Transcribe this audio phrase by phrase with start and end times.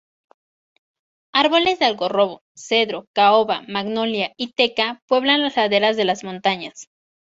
[1.31, 6.89] Árboles de algarrobo, cedro, caoba, magnolia y teca pueblan las laderas de las montañas.